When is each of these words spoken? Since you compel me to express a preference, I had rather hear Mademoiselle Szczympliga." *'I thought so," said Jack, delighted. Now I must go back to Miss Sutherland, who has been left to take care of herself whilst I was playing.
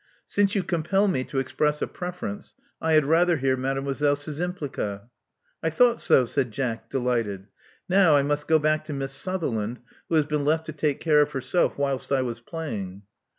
Since 0.25 0.55
you 0.55 0.63
compel 0.63 1.07
me 1.07 1.23
to 1.25 1.37
express 1.37 1.79
a 1.79 1.85
preference, 1.85 2.55
I 2.81 2.93
had 2.93 3.05
rather 3.05 3.37
hear 3.37 3.55
Mademoiselle 3.55 4.15
Szczympliga." 4.15 5.01
*'I 5.61 5.69
thought 5.69 6.01
so," 6.01 6.25
said 6.25 6.49
Jack, 6.49 6.89
delighted. 6.89 7.45
Now 7.87 8.15
I 8.15 8.23
must 8.23 8.47
go 8.47 8.57
back 8.57 8.83
to 8.85 8.93
Miss 8.93 9.11
Sutherland, 9.11 9.79
who 10.09 10.15
has 10.15 10.25
been 10.25 10.43
left 10.43 10.65
to 10.65 10.73
take 10.73 11.01
care 11.01 11.21
of 11.21 11.33
herself 11.33 11.77
whilst 11.77 12.11
I 12.11 12.23
was 12.23 12.41
playing. 12.41 13.03